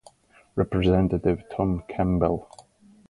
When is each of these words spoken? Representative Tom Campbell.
Representative 0.55 1.43
Tom 1.55 1.83
Campbell. 1.87 2.47